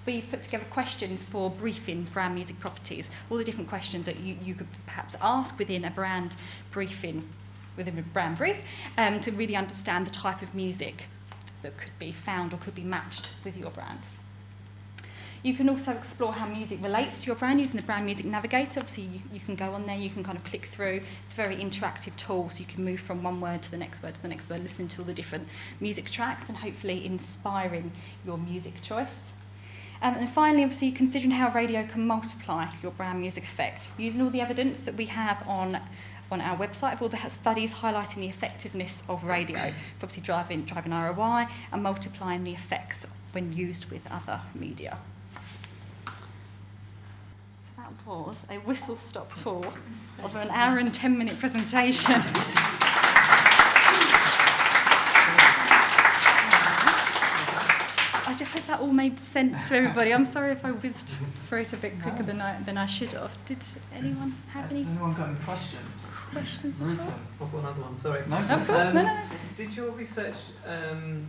[0.07, 4.37] we put together questions for briefing brand music properties, all the different questions that you,
[4.43, 6.37] you could perhaps ask within a brand
[6.71, 7.27] briefing,
[7.77, 8.63] within a brand brief,
[8.99, 11.07] um, to really understand the type of music
[11.63, 14.01] that could be found or could be matched with your brand.
[15.43, 18.81] You can also explore how music relates to your brand using the Brand Music Navigator.
[18.81, 21.03] Obviously, you, you can go on there, you can kind of click through.
[21.23, 24.03] It's a very interactive tool, so you can move from one word to the next
[24.03, 25.47] word to the next word, listen to all the different
[25.81, 27.93] music tracks, and hopefully inspiring
[28.25, 29.33] your music choice.
[30.05, 34.29] Um, and finally, obviously, considering how radio can multiply your brand music effect, using all
[34.29, 35.81] the evidence that we have on
[36.31, 40.65] on our website of all the studies highlighting the effectiveness of radio for obviously driving,
[40.65, 44.99] driving ROI and multiplying the effects when used with other media
[46.07, 46.13] So
[47.77, 49.73] that was a whistle stop tour
[50.23, 52.21] of an hour and 10 minute presentation.
[58.41, 60.13] I hope that all made sense to everybody.
[60.13, 61.09] I'm sorry if I whizzed
[61.47, 62.25] through it a bit quicker no.
[62.25, 63.37] than, I, than I should have.
[63.47, 63.65] Did
[63.95, 64.83] anyone have any?
[64.83, 66.07] Has anyone got any questions?
[66.33, 67.15] Questions at all?
[67.41, 68.23] I've got another one, sorry.
[68.29, 69.21] No, of course, um, no, no.
[69.57, 71.29] Did your research um,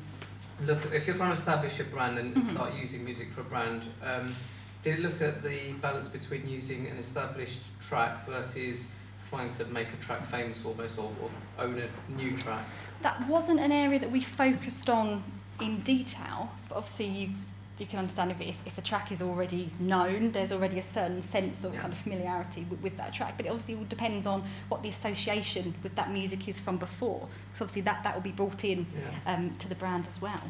[0.66, 2.56] look, if you're trying to establish a brand and mm-hmm.
[2.56, 4.36] start using music for a brand, um,
[4.84, 8.92] did it look at the balance between using an established track versus
[9.30, 11.30] trying to make a track famous almost or, or
[11.60, 12.66] own a new track?
[13.02, 15.24] That wasn't an area that we focused on
[15.62, 17.30] in detail, but obviously you
[17.78, 21.22] you can understand if, if, if a track is already known, there's already a certain
[21.22, 21.82] sense of yeah.
[21.82, 23.36] kind of familiarity with, with that track.
[23.36, 27.28] But it obviously all depends on what the association with that music is from before.
[27.48, 29.34] Because obviously that, that will be brought in yeah.
[29.34, 30.42] um, to the brand as well.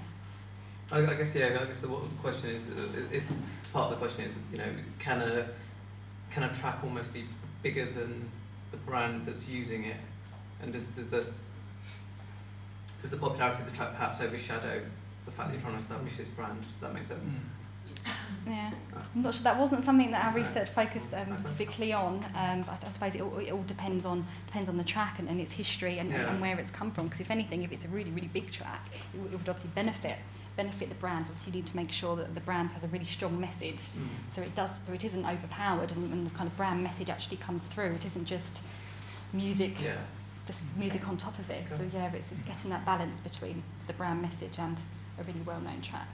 [0.91, 1.57] I, I guess yeah.
[1.59, 3.33] I guess the, the question is uh, is
[3.73, 5.47] part of the question is you know can a
[6.29, 7.23] can a track almost be
[7.63, 8.29] bigger than
[8.69, 9.97] the brand that's using it,
[10.61, 11.25] and does does the
[13.01, 14.81] does the popularity of the track perhaps overshadow
[15.25, 16.61] the fact that you're trying to establish this brand?
[16.61, 17.21] Does that make sense?
[17.23, 17.39] Mm.
[18.47, 18.71] Yeah,
[19.15, 19.43] I'm not sure.
[19.43, 23.21] That wasn't something that our research focused um, specifically on, um, but I suppose it
[23.21, 26.29] all, it all depends on depends on the track and, and its history and, yeah.
[26.29, 27.05] and where it's come from.
[27.05, 30.17] Because if anything, if it's a really really big track, it, it would obviously benefit
[30.55, 33.05] benefit the brand, obviously you need to make sure that the brand has a really
[33.05, 33.77] strong message.
[33.77, 34.07] Mm.
[34.29, 37.37] So it does, so it isn't overpowered, and, and, the kind of brand message actually
[37.37, 37.93] comes through.
[37.93, 38.61] It isn't just
[39.33, 39.95] music, yeah.
[40.47, 41.65] just music on top of it.
[41.65, 41.75] Okay.
[41.75, 44.77] So yeah, it's, it's getting that balance between the brand message and
[45.19, 46.07] a really well-known track.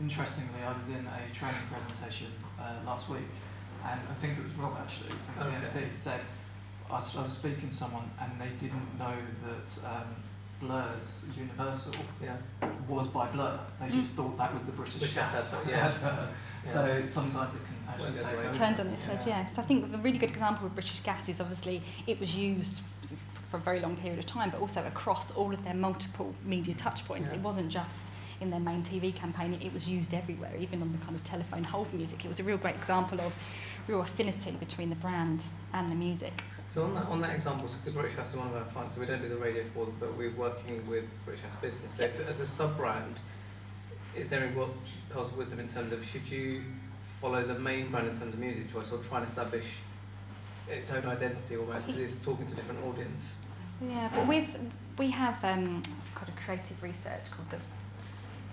[0.00, 2.28] Interestingly, I was in a training presentation
[2.60, 3.28] uh, last week,
[3.84, 5.86] and I think it was Rob actually from okay.
[5.86, 6.20] CNP said
[6.90, 9.14] I was, I was speaking to someone and they didn't know
[9.44, 10.14] that um,
[10.60, 12.36] Blur's Universal yeah.
[12.88, 13.60] was by Blur.
[13.80, 14.16] They just mm.
[14.16, 15.88] thought that was the British, British gas yeah.
[15.88, 16.28] advert.
[16.64, 16.72] Yeah.
[16.72, 18.54] So sometimes it can actually take over.
[18.54, 19.46] Turned on its head, yeah.
[19.52, 22.82] So I think the really good example of British Gas is obviously it was used
[23.50, 26.74] for a very long period of time, but also across all of their multiple media
[26.74, 27.30] touch points.
[27.30, 27.36] Yeah.
[27.36, 28.10] It wasn't just
[28.40, 31.24] in their main TV campaign, it, it was used everywhere, even on the kind of
[31.24, 32.24] telephone hold music.
[32.24, 33.34] It was a real great example of
[33.86, 36.32] real affinity between the brand and the music.
[36.70, 39.00] So on that, on that example, because British Gas is one of our clients, so
[39.00, 41.94] we don't do the radio for them, but we're working with British Gas Business.
[41.94, 43.16] So if, as a sub-brand,
[44.14, 44.52] is there any
[45.10, 46.62] pearls of wisdom in terms of should you
[47.20, 49.78] follow the main brand in terms of music choice or try and establish
[50.68, 53.24] its own identity almost because it's talking to a different audience?
[53.80, 54.58] Yeah, but with,
[54.98, 55.82] we have um,
[56.14, 57.58] kind of creative research called the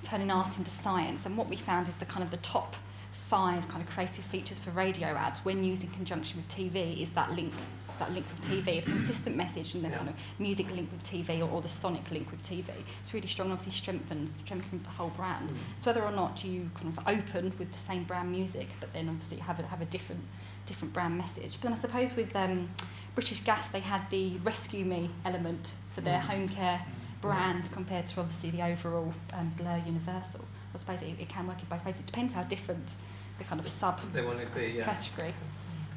[0.05, 2.75] Turning Art into Science, and what we found is the kind of the top
[3.11, 7.09] five kind of creative features for radio ads when used in conjunction with TV is
[7.11, 7.51] that link
[7.97, 9.95] that link with TV, the consistent message and the Yeah.
[9.97, 12.69] kind of music link with TV or, or the sonic link with TV.
[13.01, 15.53] It's really strong, obviously strengthens strengthens the whole brand.
[15.79, 19.07] So whether or not you kind of open with the same brand music, but then
[19.07, 20.21] obviously have a, have a different
[20.65, 21.53] different brand message.
[21.53, 22.69] But then I suppose with um,
[23.15, 26.25] British Gas, they had the Rescue Me element for their Mm.
[26.25, 26.81] home care
[27.25, 30.45] brand compared to obviously the overall um, Blur Universal.
[30.73, 31.99] I suppose it, it can work in both ways.
[31.99, 32.93] It depends how different
[33.37, 34.85] the kind of sub They want to be, yeah.
[34.85, 35.33] category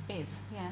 [0.09, 0.37] is.
[0.53, 0.71] Yeah.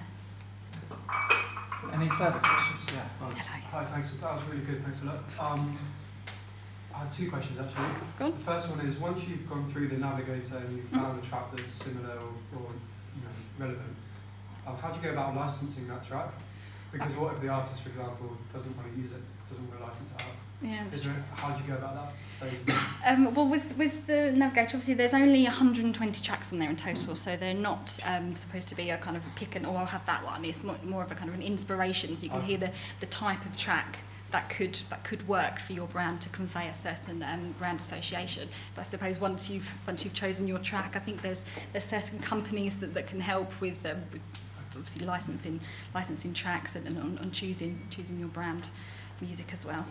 [1.92, 2.86] Any further questions?
[2.94, 3.06] Yeah.
[3.18, 3.32] Hello.
[3.36, 4.10] Hi, thanks.
[4.10, 4.82] That was really good.
[4.82, 5.18] Thanks a lot.
[5.38, 5.78] Um,
[6.94, 7.84] I had two questions actually.
[8.00, 8.32] It's gone.
[8.32, 11.54] The first one is once you've gone through the navigator and you've found a track
[11.54, 12.70] that's similar or, or
[13.14, 13.96] you know relevant,
[14.66, 16.32] um, how do you go about licensing that track?
[16.92, 19.86] Because what if the artist, for example, doesn't want to use it, doesn't want to
[19.86, 20.45] license it out?
[20.62, 20.86] Yeah.
[20.88, 22.12] Is there, how did you go about that?
[23.06, 27.14] Um, well, with, with the Navigator, obviously there's only 120 tracks on there in total,
[27.14, 29.86] so they're not um, supposed to be a kind of a pick and, oh, I'll
[29.86, 30.44] have that one.
[30.44, 32.46] It's more, more of a kind of an inspiration, so you can Okay.
[32.48, 33.98] hear the, the type of track
[34.32, 38.48] that could that could work for your brand to convey a certain um, brand association.
[38.74, 42.18] But I suppose once you've once you've chosen your track, I think there's there's certain
[42.18, 44.20] companies that, that can help with, um, with
[44.74, 45.60] obviously licensing
[45.94, 48.68] licensing tracks and, and on, on choosing choosing your brand
[49.20, 49.86] music as well.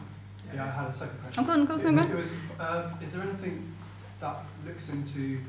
[0.53, 1.43] Yeah, I had a second question.
[1.43, 2.13] Oh, go on, no, It- go.
[2.13, 3.73] it was, uh, is there anything
[4.19, 5.41] that looks into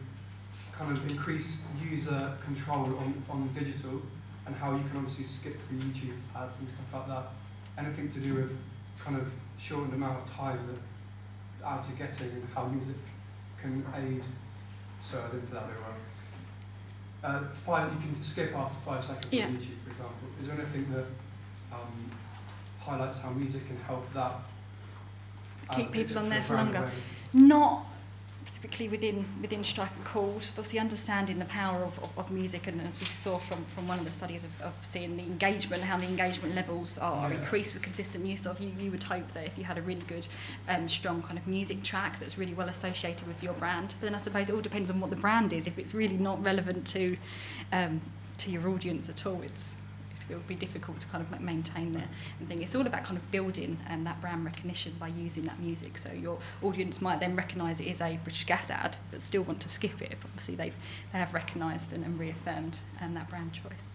[0.76, 4.03] kind of increased user control on, on digital
[4.47, 7.24] and how you can obviously skip through YouTube ads and stuff like that?
[7.78, 8.57] Anything to do with
[8.99, 12.97] kind of shortened amount of time that ads are getting and how music
[13.61, 14.22] can aid?
[15.03, 15.97] So I didn't put that very well.
[17.24, 19.47] Uh, five, you can skip after five seconds Yeah.
[19.47, 20.28] on YouTube, for example.
[20.40, 21.07] Is there anything that
[21.72, 22.11] um,
[22.80, 24.32] highlights how music can help that?
[25.74, 26.90] Keep people on there for longer.
[27.32, 27.84] not
[28.44, 32.68] specifically within within Strike a Chord, but obviously understanding the power of, of, of music
[32.68, 35.82] and as we saw from, from one of the studies of, of seeing the engagement,
[35.82, 37.38] how the engagement levels are Yeah.
[37.38, 40.02] increased with consistent use of you, you would hope that if you had a really
[40.06, 40.26] good
[40.68, 43.94] um, strong kind of music track that's really well associated with your brand.
[44.00, 45.66] But then I suppose it all depends on what the brand is.
[45.66, 47.16] If it's really not relevant to
[47.72, 48.00] um,
[48.38, 49.74] to your audience at all, it's
[50.28, 52.08] it would be difficult to kind of maintain there
[52.38, 52.62] and thing.
[52.62, 55.98] It's all about kind of building um, that brand recognition by using that music.
[55.98, 59.60] So your audience might then recognise it is a British Gas ad, but still want
[59.60, 60.16] to skip it.
[60.20, 60.76] But obviously they've
[61.12, 63.92] they have recognised and, and reaffirmed um, that brand choice.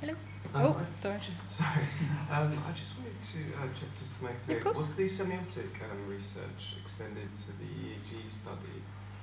[0.00, 0.14] Hello.
[0.54, 1.18] Um, oh, sorry.
[1.46, 1.84] Sorry,
[2.32, 4.58] um, I just wanted to uh, check just to make clear.
[4.58, 4.76] Of course.
[4.78, 8.78] Was the semiotic um, research extended to the EEG study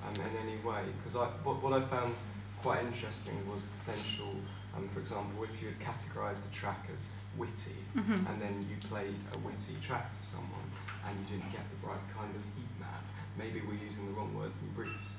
[0.05, 0.83] um, in any way?
[0.97, 2.13] Because I, what, what I found
[2.61, 4.33] quite interesting was the potential,
[4.75, 8.27] um, for example, if you had categorised the track as witty Mhm.
[8.29, 10.67] and then you played a witty track to someone
[11.05, 13.03] and you didn't get the right kind of heat map,
[13.37, 15.17] maybe we're using the wrong words in briefs.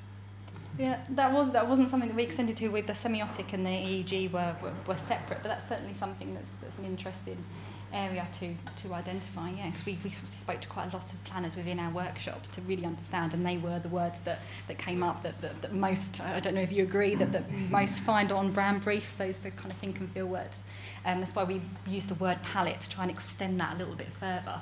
[0.79, 3.71] Yeah, that was that wasn't something that we extended to with the semiotic and the
[3.71, 7.43] EEG were, were, were separate, but that's certainly something that's, that's an interesting
[7.97, 11.57] area to, to identify, yeah, because we, we spoke to quite a lot of planners
[11.57, 15.23] within our workshops to really understand, and they were the words that, that came up
[15.23, 18.53] that, that, that most, I don't know if you agree, that, that most find on
[18.53, 20.65] brand briefs, those the kind of think and feel words.
[21.05, 23.95] Um, that's why we used the word palette to try and extend that a little
[23.95, 24.61] bit further,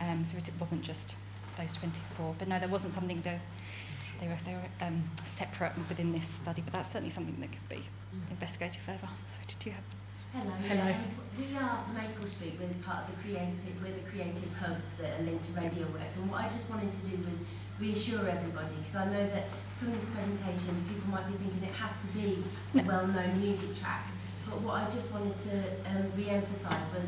[0.00, 1.16] um, so it wasn't just
[1.56, 2.34] those 24.
[2.38, 3.40] But no, there wasn't something to,
[4.20, 7.68] they were, they were um, separate within this study, but that's certainly something that could
[7.68, 7.82] be
[8.30, 9.08] investigated further.
[9.28, 10.03] So did you have?
[10.34, 10.92] Hello.
[11.38, 12.58] We are Maple Street.
[12.58, 13.70] We're part of the creative.
[13.80, 16.16] We're the creative hub that are linked to Radio Works.
[16.16, 17.44] And what I just wanted to do was
[17.78, 19.46] reassure everybody, because I know that
[19.78, 22.42] from this presentation, people might be thinking it has to be
[22.74, 24.10] a well-known music track.
[24.50, 25.54] But what I just wanted to
[25.94, 27.06] um, re-emphasise was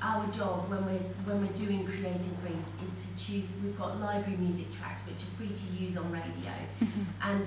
[0.00, 3.52] our job when we're when we're doing creative briefs is to choose.
[3.60, 6.56] We've got library music tracks which are free to use on radio,
[7.20, 7.44] and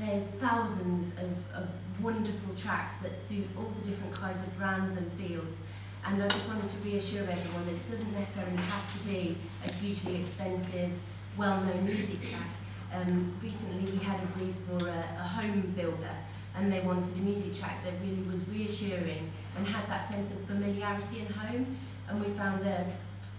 [0.00, 1.68] there's thousands of, of
[2.02, 5.60] wonderful tracks that suit all the different kinds of brands and fields.
[6.06, 9.36] And I just wanted to reassure everyone that it doesn't necessarily have to be
[9.66, 10.90] a hugely expensive,
[11.36, 12.48] well-known music track.
[12.94, 16.16] Um, recently we had a brief for a, a home builder
[16.56, 20.40] and they wanted a music track that really was reassuring and had that sense of
[20.46, 21.76] familiarity in home.
[22.08, 22.86] And we found a,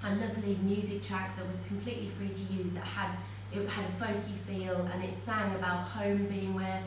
[0.03, 3.13] a lovely music track that was completely free to use that had
[3.53, 6.81] it had a folky feel and it sang about home being where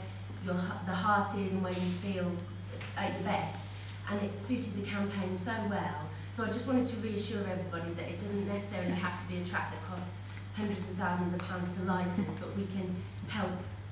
[0.44, 0.54] your
[0.86, 2.30] the heart is and where you feel
[2.96, 3.64] at your best
[4.10, 8.08] and it suited the campaign so well so I just wanted to reassure everybody that
[8.08, 10.20] it doesn't necessarily have to be a track that costs
[10.56, 12.94] hundreds of thousands of pounds to license but we can
[13.28, 13.50] help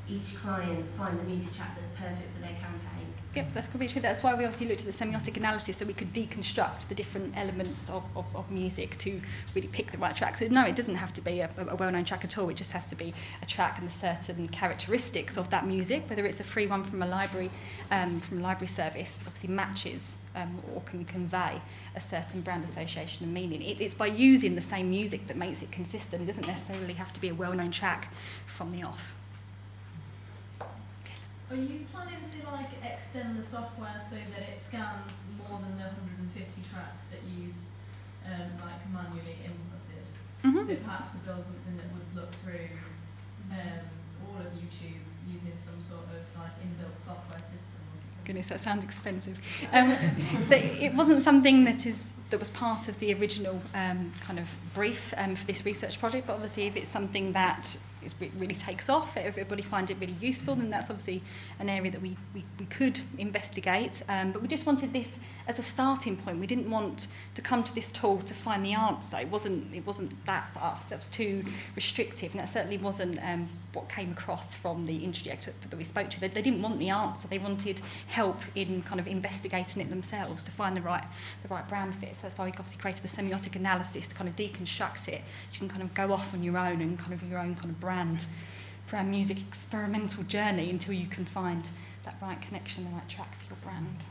[0.09, 2.92] each client find the music track that's perfect for their campaign.
[3.35, 4.03] Yep, that's completely true.
[4.03, 7.35] That's why we obviously looked at the semiotic analysis so we could deconstruct the different
[7.35, 9.19] elements of, of, of music to
[9.55, 10.37] really pick the right track.
[10.37, 12.51] So no, it doesn't have to be a, a well-known track at all.
[12.51, 16.27] It just has to be a track and the certain characteristics of that music, whether
[16.27, 17.51] it's a free one from a library,
[17.91, 21.59] um, from a library service, obviously matches um, or can convey
[21.97, 23.63] a certain brand association and meaning.
[23.63, 26.21] It, it's by using the same music that makes it consistent.
[26.21, 28.13] It doesn't necessarily have to be a well-known track
[28.47, 29.15] from the off.
[31.53, 35.85] Are you planning to like extend the software so that it scans more than the
[35.85, 37.53] 150 tracks that you
[38.25, 40.09] um, like manually inputted?
[40.49, 40.67] Mm-hmm.
[40.67, 42.73] So perhaps to build something that would look through
[43.53, 43.85] um,
[44.25, 47.85] all of YouTube using some sort of like inbuilt software system.
[48.25, 49.39] Goodness, that sounds expensive.
[49.75, 49.95] Um,
[50.49, 54.57] but it wasn't something that is that was part of the original um, kind of
[54.73, 56.29] brief um, for this research project.
[56.29, 60.55] But obviously, if it's something that it really takes off, everybody finds it really useful,
[60.55, 61.23] then that's obviously
[61.59, 64.03] an area that we, we, we could investigate.
[64.09, 66.39] Um, but we just wanted this as a starting point.
[66.39, 69.19] We didn't want to come to this tool to find the answer.
[69.19, 70.89] It wasn't, it wasn't that for us.
[70.89, 71.45] That was too
[71.77, 75.85] restrictive, and that certainly wasn't um, what came across from the industry experts that we
[75.85, 76.21] spoke to.
[76.21, 77.27] They, they didn't want the answer.
[77.29, 81.05] They wanted help in kind of investigating it themselves to find the right
[81.43, 82.15] the right brand fit.
[82.17, 85.23] So that's why we obviously created the semiotic analysis to kind of deconstruct it.
[85.53, 87.71] You can kind of go off on your own and kind of your own kind
[87.71, 88.27] of brand
[88.89, 91.71] brand music experimental journey until you can find
[92.03, 94.05] that right connection, the right track for your brand.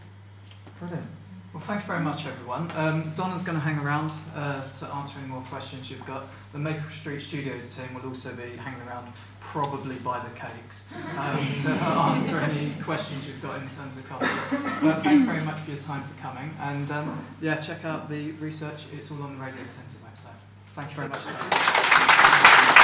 [0.80, 1.06] Brilliant.
[1.54, 2.72] Well, thank you very much, everyone.
[2.76, 6.24] Um, Donna's going to hang around uh, to answer any more questions you've got.
[6.54, 11.38] The Maple Street Studios team will also be hanging around, probably by the cakes, um,
[11.64, 14.58] to answer any questions you've got in terms of coffee.
[14.82, 16.54] But thank you very much for your time for coming.
[16.60, 18.86] And um, yeah, check out the research.
[18.94, 20.42] It's all on the Radio Centre website.
[20.76, 22.78] Thank you very much.